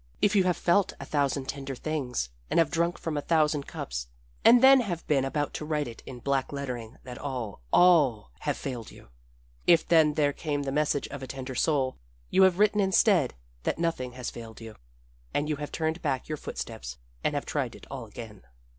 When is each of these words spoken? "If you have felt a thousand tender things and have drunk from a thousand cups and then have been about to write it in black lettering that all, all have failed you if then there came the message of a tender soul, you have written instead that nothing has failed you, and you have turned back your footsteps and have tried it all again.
"If 0.19 0.35
you 0.35 0.45
have 0.45 0.57
felt 0.57 0.93
a 0.99 1.05
thousand 1.05 1.45
tender 1.47 1.75
things 1.75 2.31
and 2.49 2.57
have 2.59 2.71
drunk 2.71 2.97
from 2.97 3.17
a 3.17 3.21
thousand 3.21 3.67
cups 3.67 4.07
and 4.43 4.63
then 4.63 4.79
have 4.79 5.05
been 5.05 5.23
about 5.23 5.53
to 5.53 5.63
write 5.65 5.87
it 5.87 6.01
in 6.07 6.17
black 6.17 6.51
lettering 6.51 6.97
that 7.03 7.19
all, 7.19 7.61
all 7.71 8.31
have 8.39 8.57
failed 8.57 8.89
you 8.89 9.09
if 9.67 9.87
then 9.87 10.15
there 10.15 10.33
came 10.33 10.63
the 10.63 10.71
message 10.71 11.07
of 11.09 11.21
a 11.21 11.27
tender 11.27 11.53
soul, 11.53 11.97
you 12.31 12.41
have 12.41 12.57
written 12.57 12.79
instead 12.81 13.35
that 13.61 13.77
nothing 13.77 14.13
has 14.13 14.31
failed 14.31 14.59
you, 14.59 14.75
and 15.35 15.47
you 15.49 15.57
have 15.57 15.71
turned 15.71 16.01
back 16.01 16.27
your 16.27 16.37
footsteps 16.37 16.97
and 17.23 17.35
have 17.35 17.45
tried 17.45 17.75
it 17.75 17.85
all 17.91 18.07
again. 18.07 18.41